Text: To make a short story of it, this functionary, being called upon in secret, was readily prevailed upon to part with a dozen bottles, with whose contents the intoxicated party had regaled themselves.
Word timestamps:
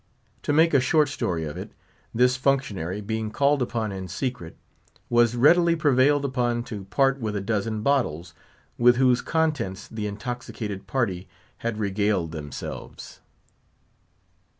To 0.41 0.51
make 0.51 0.73
a 0.73 0.79
short 0.79 1.09
story 1.09 1.43
of 1.43 1.57
it, 1.57 1.73
this 2.11 2.35
functionary, 2.35 3.01
being 3.01 3.29
called 3.29 3.61
upon 3.61 3.91
in 3.91 4.07
secret, 4.07 4.57
was 5.11 5.35
readily 5.35 5.75
prevailed 5.75 6.25
upon 6.25 6.63
to 6.63 6.85
part 6.85 7.19
with 7.19 7.35
a 7.35 7.39
dozen 7.39 7.83
bottles, 7.83 8.33
with 8.79 8.95
whose 8.95 9.21
contents 9.21 9.87
the 9.87 10.07
intoxicated 10.07 10.87
party 10.87 11.27
had 11.57 11.77
regaled 11.77 12.31
themselves. 12.31 13.19